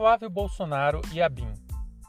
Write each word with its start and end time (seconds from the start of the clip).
Flávio 0.00 0.30
Bolsonaro 0.30 1.02
e 1.12 1.20
a 1.20 1.28
BIM. 1.28 1.52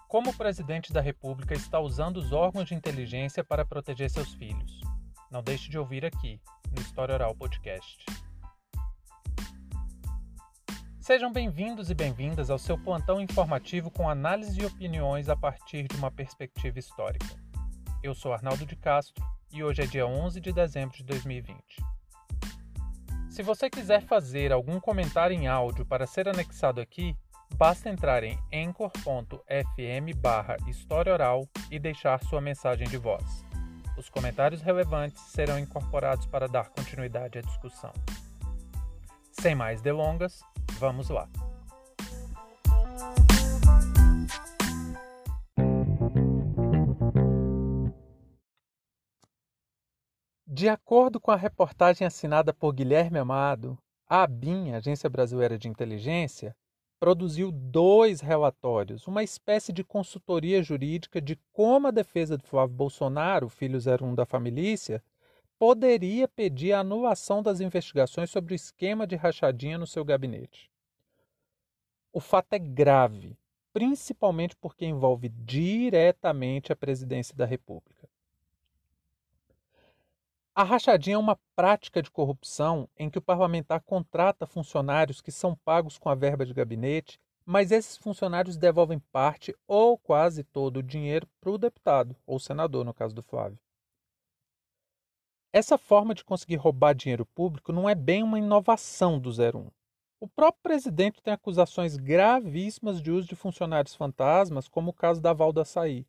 Como 0.07 0.29
o 0.29 0.33
presidente 0.33 0.93
da 0.93 1.01
República 1.01 1.53
está 1.53 1.77
usando 1.77 2.15
os 2.15 2.31
órgãos 2.31 2.69
de 2.69 2.73
inteligência 2.73 3.43
para 3.43 3.65
proteger 3.65 4.09
seus 4.09 4.33
filhos? 4.33 4.79
Não 5.29 5.43
deixe 5.43 5.69
de 5.69 5.77
ouvir 5.77 6.05
aqui, 6.05 6.39
no 6.73 6.81
História 6.81 7.13
Oral 7.13 7.35
Podcast. 7.35 8.05
Sejam 11.01 11.33
bem-vindos 11.33 11.89
e 11.89 11.93
bem-vindas 11.93 12.49
ao 12.49 12.57
seu 12.57 12.77
plantão 12.77 13.19
informativo 13.19 13.91
com 13.91 14.09
análise 14.09 14.61
e 14.61 14.65
opiniões 14.65 15.27
a 15.27 15.35
partir 15.35 15.85
de 15.89 15.97
uma 15.97 16.09
perspectiva 16.09 16.79
histórica. 16.79 17.27
Eu 18.01 18.15
sou 18.15 18.31
Arnaldo 18.31 18.65
de 18.65 18.77
Castro 18.77 19.21
e 19.51 19.65
hoje 19.65 19.81
é 19.81 19.85
dia 19.85 20.07
11 20.07 20.39
de 20.39 20.53
dezembro 20.53 20.95
de 20.95 21.03
2020. 21.03 21.61
Se 23.29 23.43
você 23.43 23.69
quiser 23.69 24.01
fazer 24.03 24.53
algum 24.53 24.79
comentário 24.79 25.35
em 25.35 25.49
áudio 25.49 25.85
para 25.85 26.07
ser 26.07 26.29
anexado 26.29 26.79
aqui, 26.79 27.17
Basta 27.55 27.89
entrar 27.89 28.23
em 28.23 28.39
anchor.fm 28.51 30.13
barra 30.17 30.57
História 30.67 31.13
Oral 31.13 31.47
e 31.69 31.77
deixar 31.79 32.23
sua 32.23 32.41
mensagem 32.41 32.87
de 32.87 32.97
voz. 32.97 33.45
Os 33.97 34.09
comentários 34.09 34.61
relevantes 34.61 35.21
serão 35.23 35.59
incorporados 35.59 36.25
para 36.25 36.47
dar 36.47 36.69
continuidade 36.69 37.37
à 37.37 37.41
discussão. 37.41 37.93
Sem 39.31 39.53
mais 39.53 39.81
delongas, 39.81 40.41
vamos 40.79 41.09
lá. 41.09 41.29
De 50.47 50.67
acordo 50.67 51.19
com 51.19 51.31
a 51.31 51.35
reportagem 51.35 52.05
assinada 52.05 52.53
por 52.53 52.73
Guilherme 52.73 53.17
Amado, 53.17 53.77
a 54.07 54.23
ABIN, 54.23 54.73
Agência 54.73 55.09
Brasileira 55.09 55.57
de 55.57 55.67
Inteligência, 55.67 56.55
produziu 57.01 57.51
dois 57.51 58.21
relatórios, 58.21 59.07
uma 59.07 59.23
espécie 59.23 59.73
de 59.73 59.83
consultoria 59.83 60.61
jurídica 60.61 61.19
de 61.19 61.35
como 61.51 61.87
a 61.87 61.91
defesa 61.91 62.37
de 62.37 62.45
Flávio 62.45 62.75
Bolsonaro, 62.75 63.49
filho 63.49 63.79
01 63.79 64.13
da 64.13 64.23
família, 64.23 65.03
poderia 65.57 66.27
pedir 66.27 66.73
a 66.73 66.81
anulação 66.81 67.41
das 67.41 67.59
investigações 67.59 68.29
sobre 68.29 68.53
o 68.53 68.55
esquema 68.55 69.07
de 69.07 69.15
rachadinha 69.15 69.79
no 69.79 69.87
seu 69.87 70.05
gabinete. 70.05 70.69
O 72.13 72.19
fato 72.19 72.53
é 72.53 72.59
grave, 72.59 73.35
principalmente 73.73 74.55
porque 74.55 74.85
envolve 74.85 75.27
diretamente 75.29 76.71
a 76.71 76.75
presidência 76.75 77.35
da 77.35 77.47
República. 77.47 78.00
A 80.53 80.63
rachadinha 80.63 81.15
é 81.15 81.17
uma 81.17 81.39
prática 81.55 82.01
de 82.01 82.11
corrupção 82.11 82.89
em 82.97 83.09
que 83.09 83.17
o 83.17 83.21
parlamentar 83.21 83.81
contrata 83.81 84.45
funcionários 84.45 85.21
que 85.21 85.31
são 85.31 85.55
pagos 85.55 85.97
com 85.97 86.09
a 86.09 86.15
verba 86.15 86.45
de 86.45 86.53
gabinete, 86.53 87.17
mas 87.45 87.71
esses 87.71 87.95
funcionários 87.95 88.57
devolvem 88.57 88.99
parte 89.13 89.55
ou 89.65 89.97
quase 89.97 90.43
todo 90.43 90.77
o 90.77 90.83
dinheiro 90.83 91.25
para 91.39 91.51
o 91.51 91.57
deputado, 91.57 92.17
ou 92.25 92.37
senador, 92.37 92.83
no 92.83 92.93
caso 92.93 93.15
do 93.15 93.23
Flávio. 93.23 93.57
Essa 95.53 95.77
forma 95.77 96.13
de 96.13 96.23
conseguir 96.23 96.57
roubar 96.57 96.93
dinheiro 96.93 97.25
público 97.25 97.71
não 97.71 97.89
é 97.89 97.95
bem 97.95 98.21
uma 98.21 98.37
inovação 98.37 99.17
do 99.17 99.29
01. 99.29 99.71
O 100.19 100.27
próprio 100.27 100.61
presidente 100.61 101.21
tem 101.21 101.33
acusações 101.33 101.95
gravíssimas 101.95 103.01
de 103.01 103.09
uso 103.09 103.27
de 103.27 103.35
funcionários 103.37 103.95
fantasmas, 103.95 104.67
como 104.67 104.91
o 104.91 104.93
caso 104.93 105.21
da 105.21 105.31
Valda 105.31 105.61
Açaí. 105.61 106.05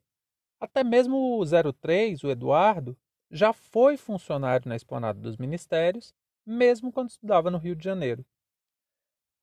Até 0.61 0.83
mesmo 0.83 1.41
o 1.41 1.73
03, 1.73 2.23
o 2.25 2.29
Eduardo, 2.29 2.97
já 3.33 3.55
foi 3.55 3.97
funcionário 3.97 4.69
na 4.69 4.77
esplanada 4.77 5.19
dos 5.19 5.38
ministérios, 5.38 6.14
mesmo 6.44 6.92
quando 6.92 7.08
estudava 7.08 7.50
no 7.50 7.56
Rio 7.56 7.75
de 7.75 7.83
Janeiro. 7.83 8.25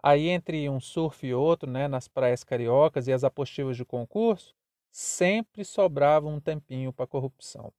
Aí, 0.02 0.30
entre 0.30 0.70
um 0.70 0.80
surf 0.80 1.26
e 1.26 1.34
outro, 1.34 1.70
né, 1.70 1.88
nas 1.88 2.08
praias 2.08 2.44
cariocas 2.44 3.08
e 3.08 3.12
as 3.12 3.24
apostilas 3.24 3.76
de 3.76 3.84
concurso, 3.84 4.56
sempre 4.92 5.66
sobrava 5.66 6.28
um 6.28 6.40
tempinho 6.40 6.94
para 6.94 7.08
corrupção. 7.08 7.74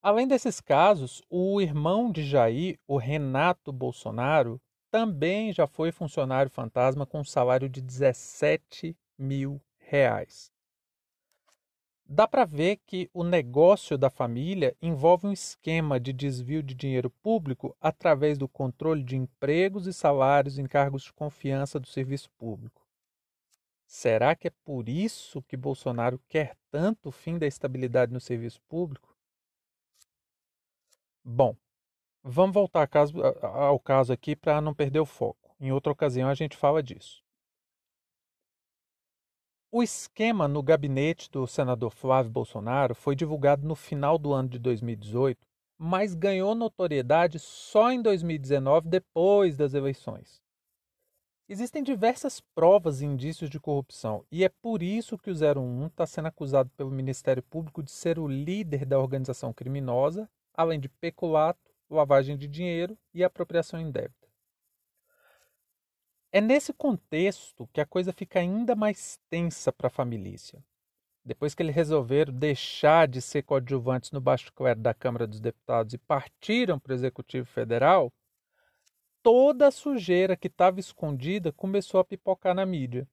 Além 0.00 0.26
desses 0.26 0.60
casos, 0.60 1.22
o 1.28 1.60
irmão 1.60 2.10
de 2.10 2.24
Jair, 2.24 2.78
o 2.86 2.96
Renato 2.96 3.72
Bolsonaro, 3.72 4.60
também 4.90 5.52
já 5.52 5.66
foi 5.66 5.92
funcionário 5.92 6.50
fantasma 6.50 7.04
com 7.06 7.20
um 7.20 7.24
salário 7.24 7.68
de 7.68 7.80
17 7.80 8.96
mil 9.18 9.60
reais 9.78 10.52
dá 12.12 12.28
para 12.28 12.44
ver 12.44 12.76
que 12.86 13.10
o 13.14 13.24
negócio 13.24 13.96
da 13.96 14.10
família 14.10 14.76
envolve 14.82 15.26
um 15.26 15.32
esquema 15.32 15.98
de 15.98 16.12
desvio 16.12 16.62
de 16.62 16.74
dinheiro 16.74 17.08
público 17.08 17.74
através 17.80 18.36
do 18.36 18.46
controle 18.46 19.02
de 19.02 19.16
empregos 19.16 19.86
e 19.86 19.94
salários 19.94 20.58
em 20.58 20.66
cargos 20.66 21.04
de 21.04 21.12
confiança 21.14 21.80
do 21.80 21.86
serviço 21.86 22.30
público. 22.32 22.86
Será 23.86 24.36
que 24.36 24.48
é 24.48 24.52
por 24.62 24.90
isso 24.90 25.42
que 25.42 25.56
Bolsonaro 25.56 26.20
quer 26.28 26.54
tanto 26.70 27.08
o 27.08 27.12
fim 27.12 27.38
da 27.38 27.46
estabilidade 27.46 28.12
no 28.12 28.20
serviço 28.20 28.60
público? 28.68 29.16
Bom, 31.24 31.56
vamos 32.22 32.52
voltar 32.52 32.88
ao 33.42 33.80
caso 33.80 34.12
aqui 34.12 34.36
para 34.36 34.60
não 34.60 34.74
perder 34.74 35.00
o 35.00 35.06
foco. 35.06 35.54
Em 35.58 35.72
outra 35.72 35.92
ocasião 35.92 36.28
a 36.28 36.34
gente 36.34 36.58
fala 36.58 36.82
disso. 36.82 37.21
O 39.74 39.82
esquema 39.82 40.46
no 40.46 40.62
gabinete 40.62 41.30
do 41.30 41.46
senador 41.46 41.90
Flávio 41.90 42.30
Bolsonaro 42.30 42.94
foi 42.94 43.16
divulgado 43.16 43.66
no 43.66 43.74
final 43.74 44.18
do 44.18 44.30
ano 44.34 44.50
de 44.50 44.58
2018, 44.58 45.40
mas 45.78 46.14
ganhou 46.14 46.54
notoriedade 46.54 47.38
só 47.38 47.90
em 47.90 48.02
2019, 48.02 48.86
depois 48.86 49.56
das 49.56 49.72
eleições. 49.72 50.42
Existem 51.48 51.82
diversas 51.82 52.38
provas 52.54 53.00
e 53.00 53.06
indícios 53.06 53.48
de 53.48 53.58
corrupção, 53.58 54.26
e 54.30 54.44
é 54.44 54.50
por 54.50 54.82
isso 54.82 55.16
que 55.16 55.30
o 55.30 55.34
01 55.34 55.86
está 55.86 56.04
sendo 56.04 56.28
acusado 56.28 56.68
pelo 56.76 56.90
Ministério 56.90 57.42
Público 57.42 57.82
de 57.82 57.92
ser 57.92 58.18
o 58.18 58.28
líder 58.28 58.84
da 58.84 58.98
organização 58.98 59.54
criminosa, 59.54 60.28
além 60.52 60.78
de 60.78 60.90
peculato, 60.90 61.72
lavagem 61.88 62.36
de 62.36 62.46
dinheiro 62.46 62.94
e 63.14 63.24
apropriação 63.24 63.80
indébita. 63.80 64.21
É 66.34 66.40
nesse 66.40 66.72
contexto 66.72 67.68
que 67.74 67.80
a 67.80 67.84
coisa 67.84 68.10
fica 68.10 68.40
ainda 68.40 68.74
mais 68.74 69.20
tensa 69.28 69.70
para 69.70 69.88
a 69.88 69.90
família. 69.90 70.64
Depois 71.22 71.54
que 71.54 71.62
eles 71.62 71.74
resolveram 71.76 72.32
deixar 72.32 73.06
de 73.06 73.20
ser 73.20 73.42
coadjuvantes 73.42 74.10
no 74.12 74.20
baixo 74.20 74.50
clero 74.54 74.80
da 74.80 74.94
Câmara 74.94 75.26
dos 75.26 75.40
Deputados 75.40 75.92
e 75.92 75.98
partiram 75.98 76.78
para 76.78 76.92
o 76.92 76.94
Executivo 76.94 77.46
Federal, 77.46 78.10
toda 79.22 79.66
a 79.66 79.70
sujeira 79.70 80.34
que 80.34 80.48
estava 80.48 80.80
escondida 80.80 81.52
começou 81.52 82.00
a 82.00 82.04
pipocar 82.04 82.54
na 82.54 82.64
mídia. 82.64 83.06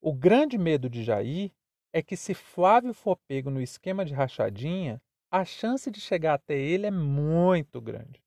O 0.00 0.14
grande 0.14 0.56
medo 0.56 0.88
de 0.88 1.04
Jair 1.04 1.52
é 1.92 2.02
que 2.02 2.16
se 2.16 2.32
Flávio 2.32 2.94
for 2.94 3.18
pego 3.28 3.50
no 3.50 3.60
esquema 3.60 4.02
de 4.02 4.14
rachadinha, 4.14 4.98
a 5.30 5.44
chance 5.44 5.90
de 5.90 6.00
chegar 6.00 6.32
até 6.32 6.56
ele 6.56 6.86
é 6.86 6.90
muito 6.90 7.82
grande 7.82 8.25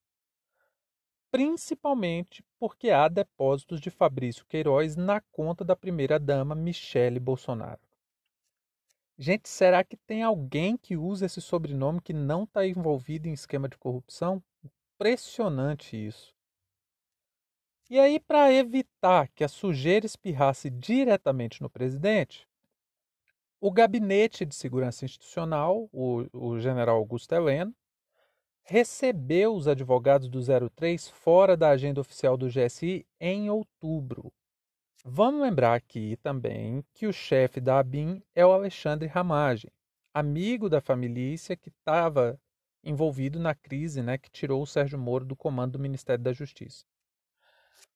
principalmente 1.32 2.44
porque 2.60 2.90
há 2.90 3.08
depósitos 3.08 3.80
de 3.80 3.90
Fabrício 3.90 4.46
Queiroz 4.46 4.96
na 4.96 5.22
conta 5.32 5.64
da 5.64 5.76
primeira-dama 5.76 6.56
Michele 6.56 7.20
Bolsonaro. 7.20 7.82
Gente, 9.18 9.50
será 9.50 9.84
que 9.84 9.98
tem 9.98 10.24
alguém 10.24 10.78
que 10.78 10.96
usa 10.96 11.26
esse 11.26 11.42
sobrenome 11.42 12.02
que 12.02 12.14
não 12.14 12.44
está 12.44 12.66
envolvido 12.66 13.28
em 13.28 13.34
esquema 13.34 13.68
de 13.68 13.78
corrupção? 13.78 14.42
Impressionante 14.96 15.98
isso. 15.98 16.34
E 17.90 18.00
aí, 18.00 18.20
para 18.20 18.54
evitar 18.54 19.28
que 19.30 19.44
a 19.44 19.48
sujeira 19.48 20.06
espirrasse 20.06 20.70
diretamente 20.70 21.62
no 21.62 21.70
presidente, 21.70 22.48
o 23.60 23.72
Gabinete 23.72 24.46
de 24.46 24.56
Segurança 24.56 25.04
Institucional, 25.04 25.90
o, 25.92 26.26
o 26.32 26.60
general 26.60 26.96
Augusto 26.98 27.34
Heleno, 27.34 27.76
recebeu 28.70 29.56
os 29.56 29.68
advogados 29.68 30.30
do 30.30 30.40
03 30.70 31.10
fora 31.10 31.58
da 31.58 31.70
agenda 31.70 32.00
oficial 32.00 32.38
do 32.38 32.48
GSI 32.48 33.04
em 33.20 33.50
outubro. 33.50 34.32
Vamos 35.04 35.42
lembrar 35.42 35.74
aqui 35.74 36.18
também 36.22 36.84
que 36.94 37.08
o 37.08 37.14
chefe 37.14 37.60
da 37.60 37.80
ABIN 37.80 38.22
é 38.36 38.46
o 38.46 38.52
Alexandre 38.52 39.08
Ramagem, 39.08 39.72
amigo 40.14 40.70
da 40.70 40.80
família 40.80 41.36
que 41.60 41.70
estava 41.70 42.40
envolvido 42.84 43.40
na 43.40 43.56
crise 43.56 44.04
né, 44.04 44.20
que 44.20 44.30
tirou 44.30 44.62
o 44.62 44.68
Sérgio 44.68 45.00
Moro 45.00 45.26
do 45.26 45.36
comando 45.36 45.72
do 45.72 45.80
Ministério 45.80 46.24
da 46.24 46.32
Justiça. 46.32 46.86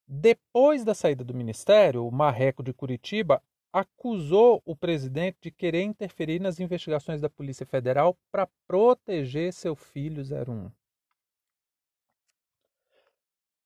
Depois 0.08 0.84
da 0.84 0.96
saída 0.96 1.24
do 1.24 1.36
ministério, 1.36 2.08
o 2.08 2.12
Marreco 2.12 2.64
de 2.64 2.74
Curitiba 2.74 3.44
acusou 3.74 4.62
o 4.64 4.76
presidente 4.76 5.40
de 5.42 5.52
querer 5.52 5.82
interferir 5.82 6.40
nas 6.40 6.60
investigações 6.60 7.20
da 7.20 7.30
Polícia 7.30 7.66
Federal 7.66 8.16
para 8.32 8.48
proteger 8.68 9.52
seu 9.52 9.76
filho 9.76 10.22
01. 10.22 10.72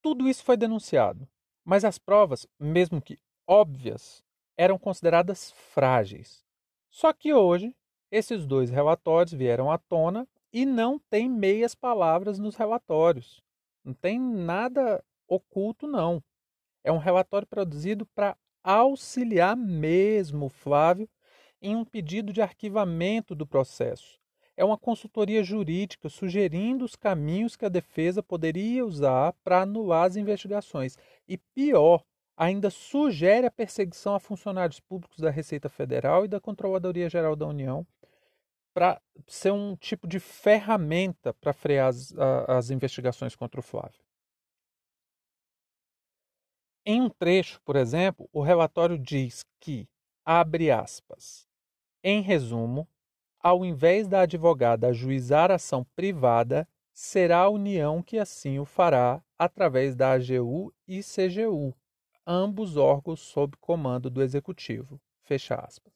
Tudo 0.02 0.30
isso 0.30 0.46
foi 0.46 0.56
denunciado, 0.56 1.28
mas 1.66 1.84
as 1.84 2.00
provas, 2.00 2.48
mesmo 2.58 3.02
que 3.02 3.20
óbvias, 3.46 4.24
eram 4.56 4.80
consideradas 4.80 5.52
frágeis. 5.52 6.46
Só 6.90 7.12
que 7.12 7.34
hoje, 7.34 7.76
esses 8.10 8.46
dois 8.46 8.70
relatórios 8.70 9.34
vieram 9.34 9.70
à 9.70 9.78
tona 9.78 10.26
e 10.54 10.66
não 10.66 10.98
tem 10.98 11.30
meias 11.30 11.76
palavras 11.76 12.40
nos 12.40 12.56
relatórios. 12.56 13.44
Não 13.84 13.94
tem 13.94 14.18
nada 14.18 15.04
oculto, 15.28 15.86
não. 15.86 16.24
É 16.82 16.92
um 16.92 16.98
relatório 16.98 17.46
produzido 17.46 18.06
para 18.06 18.38
auxiliar 18.68 19.56
mesmo 19.56 20.50
Flávio 20.50 21.10
em 21.62 21.76
um 21.76 21.86
pedido 21.86 22.34
de 22.34 22.42
arquivamento 22.42 23.34
do 23.34 23.48
processo. 23.48 24.20
É 24.58 24.66
uma 24.66 24.78
consultoria 24.78 25.42
jurídica 25.42 26.10
sugerindo 26.10 26.84
os 26.84 26.96
caminhos 26.96 27.56
que 27.56 27.66
a 27.66 27.70
defesa 27.70 28.22
poderia 28.22 28.86
usar 28.86 29.34
para 29.44 29.62
anular 29.62 30.06
as 30.06 30.18
investigações. 30.18 30.98
E 31.28 31.38
pior, 31.38 32.04
ainda 32.36 32.70
sugere 32.70 33.48
a 33.48 33.52
perseguição 33.52 34.16
a 34.16 34.20
funcionários 34.20 34.80
públicos 34.80 35.20
da 35.20 35.30
Receita 35.30 35.70
Federal 35.70 36.26
e 36.26 36.28
da 36.28 36.40
Controladoria 36.40 37.10
Geral 37.10 37.36
da 37.36 37.48
União 37.48 37.88
para 38.74 39.02
ser 39.26 39.52
um 39.52 39.76
tipo 39.76 40.08
de 40.08 40.20
ferramenta 40.20 41.34
para 41.34 41.54
frear 41.54 41.88
as, 41.88 42.14
as 42.48 42.70
investigações 42.70 43.36
contra 43.36 43.60
o 43.60 43.64
Flávio. 43.64 44.02
Em 46.90 47.02
um 47.02 47.10
trecho, 47.10 47.60
por 47.66 47.76
exemplo, 47.76 48.30
o 48.32 48.42
relatório 48.42 48.98
diz 48.98 49.44
que, 49.60 49.90
abre 50.24 50.72
aspas, 50.72 51.46
em 52.02 52.22
resumo, 52.22 52.88
ao 53.42 53.66
invés 53.66 54.08
da 54.08 54.22
advogada 54.22 54.88
ajuizar 54.88 55.52
ação 55.52 55.84
privada, 55.98 56.66
será 56.94 57.40
a 57.40 57.50
União 57.50 58.02
que 58.02 58.18
assim 58.18 58.58
o 58.58 58.64
fará 58.64 59.22
através 59.38 59.98
da 59.98 60.14
AGU 60.14 60.74
e 60.88 61.02
CGU, 61.04 61.76
ambos 62.26 62.78
órgãos 62.78 63.20
sob 63.20 63.58
comando 63.58 64.10
do 64.10 64.24
Executivo. 64.24 64.98
Fecha 65.26 65.56
aspas. 65.56 65.92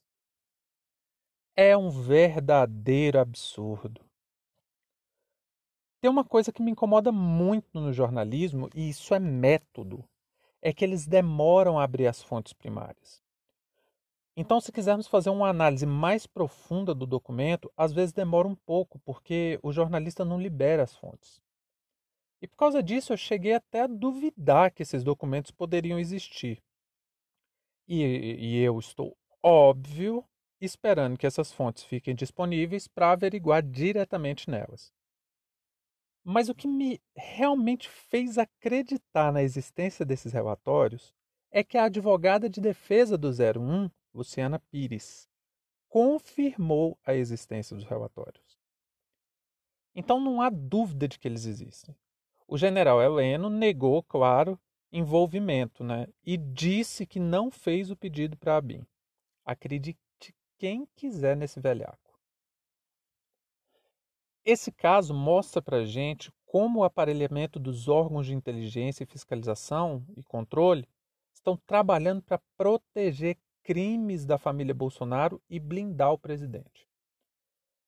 É 1.55 1.77
um 1.77 1.89
verdadeiro 1.89 3.17
absurdo. 3.17 4.03
Tem 6.01 6.11
uma 6.11 6.25
coisa 6.25 6.51
que 6.51 6.61
me 6.61 6.71
incomoda 6.71 7.13
muito 7.13 7.79
no 7.79 7.93
jornalismo, 7.93 8.69
e 8.75 8.89
isso 8.89 9.13
é 9.13 9.19
método 9.19 10.03
é 10.61 10.71
que 10.71 10.85
eles 10.85 11.07
demoram 11.07 11.79
a 11.79 11.83
abrir 11.83 12.07
as 12.07 12.21
fontes 12.21 12.53
primárias. 12.53 13.21
Então, 14.35 14.61
se 14.61 14.71
quisermos 14.71 15.07
fazer 15.07 15.29
uma 15.29 15.49
análise 15.49 15.85
mais 15.85 16.25
profunda 16.25 16.95
do 16.95 17.05
documento, 17.05 17.71
às 17.75 17.91
vezes 17.91 18.13
demora 18.13 18.47
um 18.47 18.55
pouco, 18.55 18.99
porque 18.99 19.59
o 19.61 19.73
jornalista 19.73 20.23
não 20.23 20.39
libera 20.39 20.83
as 20.83 20.95
fontes. 20.95 21.41
E 22.41 22.47
por 22.47 22.55
causa 22.55 22.81
disso, 22.81 23.13
eu 23.13 23.17
cheguei 23.17 23.53
até 23.53 23.81
a 23.81 23.87
duvidar 23.87 24.71
que 24.71 24.81
esses 24.81 25.03
documentos 25.03 25.51
poderiam 25.51 25.99
existir. 25.99 26.61
E, 27.87 28.01
e 28.03 28.57
eu 28.61 28.79
estou, 28.79 29.17
óbvio, 29.43 30.23
esperando 30.59 31.17
que 31.17 31.27
essas 31.27 31.51
fontes 31.51 31.83
fiquem 31.83 32.15
disponíveis 32.15 32.87
para 32.87 33.11
averiguar 33.11 33.61
diretamente 33.61 34.49
nelas. 34.49 34.93
Mas 36.23 36.49
o 36.49 36.55
que 36.55 36.67
me 36.67 37.01
realmente 37.15 37.89
fez 37.89 38.37
acreditar 38.37 39.31
na 39.31 39.41
existência 39.41 40.05
desses 40.05 40.33
relatórios 40.33 41.15
é 41.49 41.63
que 41.63 41.77
a 41.77 41.85
advogada 41.85 42.49
de 42.49 42.61
defesa 42.61 43.17
do 43.17 43.29
01, 43.29 43.89
Luciana 44.13 44.59
Pires, 44.71 45.27
confirmou 45.89 46.97
a 47.03 47.13
existência 47.13 47.75
dos 47.75 47.85
relatórios. 47.85 48.59
Então 49.93 50.19
não 50.19 50.41
há 50.41 50.49
dúvida 50.49 51.07
de 51.07 51.19
que 51.19 51.27
eles 51.27 51.45
existem. 51.45 51.95
O 52.47 52.57
general 52.57 53.01
Heleno 53.01 53.49
negou, 53.49 54.01
claro, 54.03 54.59
envolvimento, 54.91 55.83
né? 55.83 56.07
E 56.23 56.37
disse 56.37 57.05
que 57.05 57.19
não 57.19 57.49
fez 57.49 57.89
o 57.89 57.95
pedido 57.95 58.37
para 58.37 58.57
a 58.57 58.61
BIM. 58.61 58.85
Acredite 59.43 59.97
quem 60.57 60.85
quiser 60.95 61.35
nesse 61.35 61.59
velhaco. 61.59 62.10
Esse 64.43 64.71
caso 64.71 65.13
mostra 65.13 65.61
para 65.61 65.77
a 65.77 65.85
gente 65.85 66.31
como 66.47 66.79
o 66.79 66.83
aparelhamento 66.83 67.59
dos 67.59 67.87
órgãos 67.87 68.25
de 68.25 68.33
inteligência 68.33 69.03
e 69.03 69.07
fiscalização 69.07 70.03
e 70.17 70.23
controle 70.23 70.87
estão 71.31 71.55
trabalhando 71.55 72.23
para 72.23 72.41
proteger 72.57 73.37
crimes 73.61 74.25
da 74.25 74.39
família 74.39 74.73
Bolsonaro 74.73 75.39
e 75.47 75.59
blindar 75.59 76.11
o 76.11 76.17
presidente. 76.17 76.87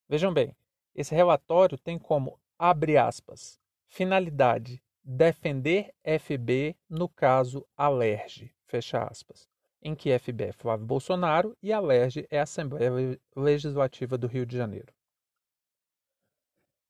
Vejam 0.08 0.32
bem, 0.32 0.56
esse 0.94 1.16
relatório 1.16 1.76
tem 1.76 1.98
como, 1.98 2.40
abre 2.58 2.98
aspas, 2.98 3.60
finalidade 3.88 4.82
defender 5.04 5.92
FB 6.04 6.78
no 6.88 7.10
caso 7.10 7.68
Alerge, 7.76 8.54
fecha 8.68 9.04
aspas, 9.04 9.50
em 9.82 9.96
que 9.96 10.18
FB 10.18 10.44
é 10.46 10.52
Flávio 10.54 10.86
Bolsonaro 10.86 11.58
e 11.64 11.74
Alerge 11.74 12.28
é 12.30 12.40
a 12.40 12.44
Assembleia 12.44 13.20
Legislativa 13.36 14.18
do 14.20 14.28
Rio 14.28 14.46
de 14.46 14.56
Janeiro. 14.56 14.94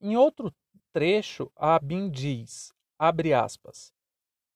Em 0.05 0.17
outro 0.17 0.53
trecho, 0.91 1.50
a 1.55 1.75
ABIN 1.75 2.09
diz, 2.09 2.73
abre 3.00 3.33
aspas, 3.33 3.94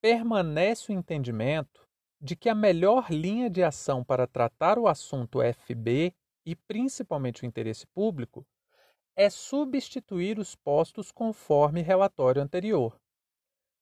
permanece 0.01 0.91
o 0.91 0.93
entendimento 0.93 1.87
de 2.19 2.35
que 2.35 2.49
a 2.49 2.53
melhor 2.53 3.09
linha 3.09 3.49
de 3.49 3.63
ação 3.63 4.03
para 4.03 4.27
tratar 4.27 4.77
o 4.77 4.89
assunto 4.89 5.39
FB 5.41 6.13
e 6.45 6.53
principalmente 6.53 7.43
o 7.43 7.45
interesse 7.45 7.87
público 7.87 8.45
é 9.15 9.29
substituir 9.29 10.37
os 10.37 10.53
postos 10.53 11.13
conforme 11.13 11.81
relatório 11.81 12.41
anterior. 12.41 12.99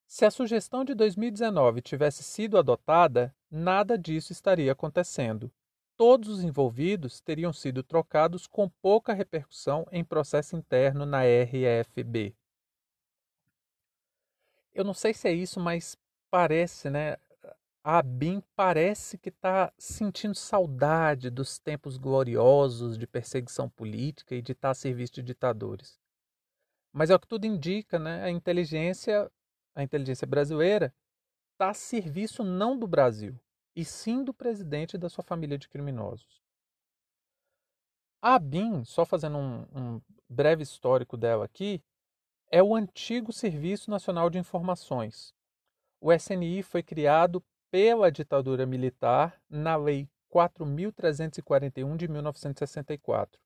Se 0.06 0.24
a 0.24 0.30
sugestão 0.30 0.86
de 0.86 0.94
2019 0.94 1.82
tivesse 1.82 2.22
sido 2.22 2.60
adotada, 2.60 3.36
nada 3.50 3.98
disso 3.98 4.32
estaria 4.32 4.72
acontecendo 4.72 5.52
todos 5.98 6.30
os 6.30 6.44
envolvidos 6.44 7.22
teriam 7.22 7.54
sido 7.54 7.84
trocados 7.84 8.48
com 8.48 8.70
pouca 8.70 9.14
repercussão 9.14 9.86
em 9.92 10.04
processo 10.04 10.56
interno 10.56 11.06
na 11.06 11.22
RFB. 11.24 12.36
Eu 14.74 14.84
não 14.84 14.94
sei 14.94 15.14
se 15.14 15.28
é 15.28 15.34
isso, 15.34 15.60
mas 15.60 15.98
parece, 16.30 16.90
né? 16.90 17.18
A 17.84 18.02
BIM 18.02 18.42
parece 18.56 19.18
que 19.18 19.30
está 19.30 19.72
sentindo 19.78 20.36
saudade 20.36 21.30
dos 21.30 21.60
tempos 21.60 21.98
gloriosos 21.98 22.98
de 22.98 23.06
perseguição 23.06 23.70
política 23.70 24.36
e 24.36 24.42
de 24.42 24.52
estar 24.54 24.72
a 24.72 24.74
serviço 24.74 25.14
de 25.14 25.22
ditadores. 25.22 26.00
Mas 26.92 27.10
é 27.10 27.16
o 27.16 27.20
que 27.20 27.28
tudo 27.28 27.46
indica, 27.46 28.00
né? 28.00 28.24
A 28.24 28.30
inteligência, 28.30 29.32
a 29.76 29.84
inteligência 29.84 30.26
brasileira 30.26 30.94
está 31.54 31.70
a 31.70 31.74
serviço 31.74 32.44
não 32.44 32.78
do 32.78 32.88
Brasil, 32.88 33.40
e 33.76 33.84
sim 33.84 34.24
do 34.24 34.34
presidente 34.34 34.98
da 34.98 35.10
sua 35.10 35.24
família 35.24 35.58
de 35.58 35.68
criminosos. 35.68 36.42
A 38.22 38.36
ABIN, 38.36 38.84
só 38.86 39.06
fazendo 39.06 39.38
um, 39.38 39.68
um 39.76 40.02
breve 40.30 40.64
histórico 40.64 41.16
dela 41.16 41.46
aqui, 41.46 41.84
é 42.52 42.64
o 42.64 42.76
antigo 42.76 43.34
Serviço 43.34 43.92
Nacional 43.92 44.30
de 44.30 44.38
Informações. 44.38 45.34
O 46.00 46.12
SNI 46.12 46.64
foi 46.64 46.82
criado 46.82 47.44
pela 47.70 48.12
ditadura 48.12 48.66
militar 48.66 49.42
na 49.50 49.76
Lei 49.76 50.10
4.341 50.34 51.98
de 51.98 52.08
1964. 52.08 53.40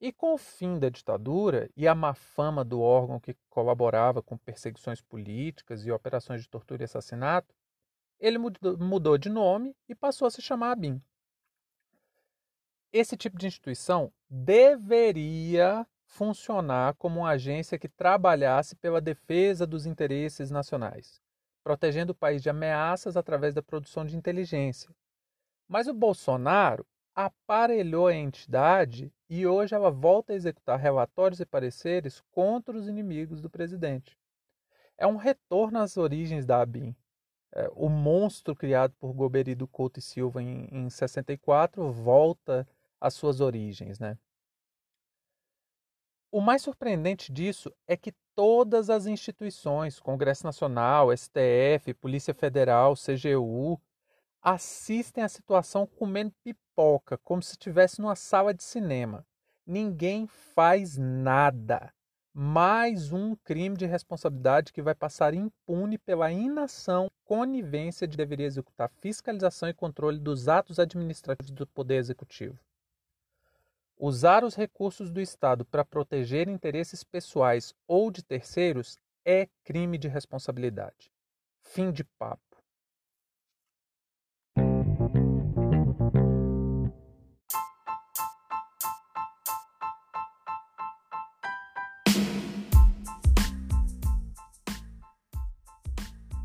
E 0.00 0.12
com 0.12 0.34
o 0.34 0.38
fim 0.38 0.78
da 0.78 0.88
ditadura 0.88 1.68
e 1.76 1.86
a 1.86 1.94
má 1.94 2.14
fama 2.14 2.64
do 2.64 2.80
órgão 2.80 3.20
que 3.20 3.36
colaborava 3.50 4.22
com 4.22 4.36
perseguições 4.36 5.00
políticas 5.00 5.84
e 5.84 5.90
operações 5.90 6.42
de 6.42 6.48
tortura 6.48 6.82
e 6.82 6.84
assassinato, 6.84 7.54
ele 8.20 8.38
mudou 8.38 9.16
de 9.16 9.30
nome 9.30 9.74
e 9.88 9.94
passou 9.94 10.28
a 10.28 10.30
se 10.30 10.42
chamar 10.42 10.72
ABIN. 10.72 11.02
Esse 12.92 13.16
tipo 13.16 13.38
de 13.38 13.46
instituição 13.46 14.12
deveria 14.28 15.86
funcionar 16.04 16.94
como 16.94 17.20
uma 17.20 17.30
agência 17.30 17.78
que 17.78 17.88
trabalhasse 17.88 18.76
pela 18.76 19.00
defesa 19.00 19.66
dos 19.66 19.86
interesses 19.86 20.50
nacionais, 20.50 21.20
protegendo 21.62 22.12
o 22.12 22.16
país 22.16 22.42
de 22.42 22.50
ameaças 22.50 23.16
através 23.16 23.54
da 23.54 23.62
produção 23.62 24.04
de 24.04 24.16
inteligência. 24.16 24.90
Mas 25.68 25.86
o 25.86 25.94
Bolsonaro 25.94 26.84
aparelhou 27.14 28.08
a 28.08 28.14
entidade 28.14 29.12
e 29.28 29.46
hoje 29.46 29.74
ela 29.74 29.90
volta 29.90 30.32
a 30.32 30.36
executar 30.36 30.78
relatórios 30.78 31.38
e 31.38 31.46
pareceres 31.46 32.20
contra 32.32 32.76
os 32.76 32.88
inimigos 32.88 33.40
do 33.40 33.48
presidente. 33.48 34.18
É 34.98 35.06
um 35.06 35.16
retorno 35.16 35.78
às 35.78 35.96
origens 35.96 36.44
da 36.44 36.60
ABIN, 36.60 36.94
é, 37.52 37.70
o 37.74 37.88
monstro 37.88 38.54
criado 38.54 38.94
por 38.98 39.12
Goberido 39.12 39.66
Couto 39.66 39.98
e 39.98 40.02
Silva 40.02 40.42
em, 40.42 40.68
em 40.70 40.88
64 40.88 41.90
volta 41.90 42.66
às 43.00 43.14
suas 43.14 43.40
origens. 43.40 43.98
Né? 43.98 44.16
O 46.30 46.40
mais 46.40 46.62
surpreendente 46.62 47.32
disso 47.32 47.72
é 47.86 47.96
que 47.96 48.12
todas 48.34 48.88
as 48.88 49.06
instituições, 49.06 49.98
Congresso 49.98 50.44
Nacional, 50.44 51.14
STF, 51.16 51.92
Polícia 51.94 52.32
Federal, 52.32 52.94
CGU, 52.94 53.80
assistem 54.40 55.24
à 55.24 55.28
situação 55.28 55.86
comendo 55.86 56.32
pipoca, 56.42 57.18
como 57.18 57.42
se 57.42 57.52
estivesse 57.52 58.00
numa 58.00 58.16
sala 58.16 58.54
de 58.54 58.62
cinema. 58.62 59.26
Ninguém 59.66 60.26
faz 60.26 60.96
nada 60.96 61.92
mais 62.32 63.12
um 63.12 63.34
crime 63.34 63.76
de 63.76 63.86
responsabilidade 63.86 64.72
que 64.72 64.80
vai 64.80 64.94
passar 64.94 65.34
impune 65.34 65.98
pela 65.98 66.30
inação, 66.30 67.10
conivência 67.24 68.06
de 68.06 68.16
deveria 68.16 68.46
executar 68.46 68.88
fiscalização 69.00 69.68
e 69.68 69.74
controle 69.74 70.18
dos 70.18 70.48
atos 70.48 70.78
administrativos 70.78 71.50
do 71.50 71.66
Poder 71.66 71.96
Executivo. 71.96 72.58
Usar 73.98 74.44
os 74.44 74.54
recursos 74.54 75.10
do 75.10 75.20
Estado 75.20 75.64
para 75.64 75.84
proteger 75.84 76.48
interesses 76.48 77.04
pessoais 77.04 77.74
ou 77.86 78.10
de 78.10 78.22
terceiros 78.22 78.96
é 79.24 79.48
crime 79.64 79.98
de 79.98 80.08
responsabilidade. 80.08 81.12
Fim 81.60 81.92
de 81.92 82.04
papo. 82.04 82.49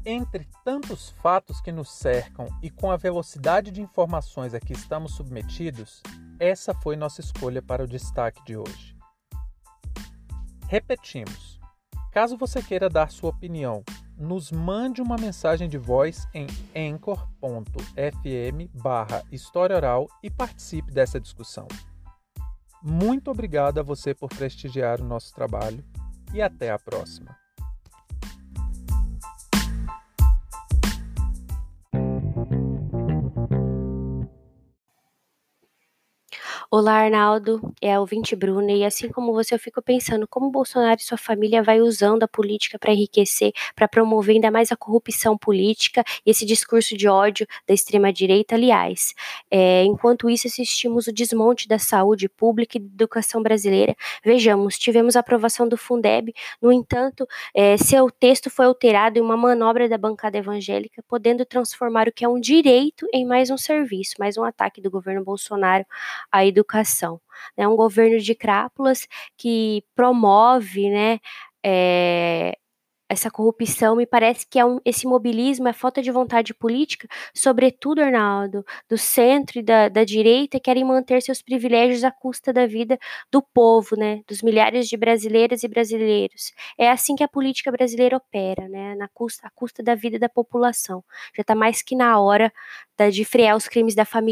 Entre 0.07 0.47
tantos 0.63 1.09
fatos 1.09 1.59
que 1.59 1.71
nos 1.71 1.89
cercam 1.89 2.47
e 2.62 2.69
com 2.69 2.91
a 2.91 2.97
velocidade 2.97 3.71
de 3.71 3.81
informações 3.81 4.53
a 4.53 4.59
que 4.59 4.74
estamos 4.74 5.15
submetidos, 5.15 6.03
essa 6.39 6.75
foi 6.75 6.95
nossa 6.95 7.21
escolha 7.21 7.59
para 7.59 7.83
o 7.83 7.88
destaque 7.88 8.43
de 8.45 8.55
hoje. 8.55 8.95
Repetimos: 10.67 11.59
caso 12.12 12.38
você 12.38 12.62
queira 12.62 12.88
dar 12.88 13.09
sua 13.09 13.31
opinião, 13.31 13.83
nos 14.15 14.51
mande 14.51 15.01
uma 15.01 15.15
mensagem 15.15 15.67
de 15.67 15.79
voz 15.79 16.27
em 16.35 16.45
anchor.fm 16.75 18.69
barra 18.75 19.24
História 19.31 19.75
Oral 19.75 20.07
e 20.21 20.29
participe 20.29 20.91
dessa 20.91 21.19
discussão. 21.19 21.67
Muito 22.79 23.31
obrigado 23.31 23.79
a 23.79 23.83
você 23.83 24.13
por 24.13 24.29
prestigiar 24.29 25.01
o 25.01 25.05
nosso 25.05 25.33
trabalho 25.33 25.83
e 26.31 26.43
até 26.43 26.69
a 26.69 26.77
próxima. 26.77 27.35
Olá, 36.77 37.05
Arnaldo, 37.05 37.62
é 37.82 37.98
o 37.98 38.05
Vinte 38.05 38.36
Bruna, 38.36 38.70
e 38.70 38.84
assim 38.84 39.08
como 39.08 39.32
você, 39.32 39.55
eu 39.55 39.60
fico 39.60 39.82
pensando 39.82 40.27
como 40.27 40.51
Bolsonaro 40.51 41.00
e 41.00 41.03
sua 41.03 41.17
família 41.17 41.63
vai 41.63 41.79
usando 41.79 42.24
a 42.24 42.27
política 42.27 42.77
para 42.77 42.91
enriquecer, 42.91 43.53
para 43.74 43.88
promover 43.88 44.36
ainda 44.36 44.51
mais 44.51 44.74
a 44.74 44.75
corrupção 44.75 45.38
política 45.38 46.03
e 46.25 46.32
esse 46.32 46.46
discurso 46.46 46.98
de 46.98 47.08
ódio 47.08 47.48
da 47.65 47.74
extrema-direita. 47.74 48.55
Aliás, 48.55 49.13
é, 49.50 49.86
enquanto 49.86 50.29
isso, 50.29 50.48
assistimos 50.48 51.08
o 51.08 51.13
desmonte 51.13 51.65
da 51.65 51.79
saúde 51.79 52.27
pública 52.27 52.77
e 52.77 52.82
da 52.82 52.94
educação 52.94 53.41
brasileira. 53.41 53.96
Vejamos, 54.22 54.77
tivemos 54.77 55.15
a 55.15 55.22
aprovação 55.22 55.70
do 55.70 55.77
Fundeb, 55.77 56.34
no 56.62 56.74
entanto, 56.74 57.25
é, 57.55 57.77
seu 57.77 58.12
texto 58.12 58.50
foi 58.50 58.65
alterado 58.65 59.17
em 59.17 59.22
uma 59.22 59.38
manobra 59.38 59.88
da 59.88 59.98
bancada 59.98 60.38
evangélica, 60.38 61.01
podendo 61.08 61.46
transformar 61.46 62.10
o 62.10 62.12
que 62.12 62.25
é 62.25 62.27
um 62.27 62.38
direito 62.38 63.08
em 63.13 63.25
mais 63.25 63.50
um 63.50 63.58
serviço, 63.58 64.15
mais 64.20 64.38
um 64.38 64.44
ataque 64.44 64.82
do 64.82 64.91
governo 64.91 65.24
Bolsonaro 65.24 65.86
à 66.29 66.46
educação 66.46 66.64
educação. 66.65 67.22
É 67.55 67.67
um 67.67 67.75
governo 67.75 68.19
de 68.19 68.34
crápulas 68.34 69.07
que 69.38 69.84
promove 69.95 70.89
né, 70.89 71.19
é, 71.63 72.57
essa 73.07 73.29
corrupção, 73.29 73.95
me 73.95 74.05
parece 74.05 74.48
que 74.50 74.57
é 74.57 74.65
um, 74.65 74.79
esse 74.84 75.05
mobilismo, 75.05 75.67
a 75.67 75.74
falta 75.74 76.01
de 76.01 76.12
vontade 76.12 76.53
política, 76.55 77.07
sobretudo, 77.36 78.01
Arnaldo, 78.01 78.65
do 78.89 78.98
centro 78.98 79.60
e 79.60 79.63
da, 79.63 79.89
da 79.89 80.03
direita, 80.03 80.60
querem 80.60 80.84
manter 80.84 81.22
seus 81.22 81.41
privilégios 81.41 82.03
à 82.03 82.12
custa 82.12 82.51
da 82.51 82.65
vida 82.65 82.98
do 83.31 83.43
povo, 83.43 83.95
né, 83.95 84.22
dos 84.27 84.41
milhares 84.41 84.88
de 84.88 84.98
brasileiras 84.98 85.63
e 85.63 85.67
brasileiros. 85.67 86.51
É 86.77 86.89
assim 86.89 87.15
que 87.15 87.24
a 87.24 87.27
política 87.27 87.72
brasileira 87.72 88.17
opera, 88.17 88.67
né, 88.67 88.95
na 88.95 89.07
custa, 89.07 89.48
à 89.48 89.51
custa 89.51 89.84
da 89.84 89.93
vida 89.93 90.17
da 90.17 90.27
população. 90.27 91.03
Já 91.36 91.41
está 91.41 91.53
mais 91.53 91.84
que 91.84 91.95
na 91.95 92.19
hora 92.19 92.51
da, 92.98 93.10
de 93.10 93.24
frear 93.24 93.55
os 93.55 93.67
crimes 93.67 93.93
da 93.93 94.03
família. 94.03 94.25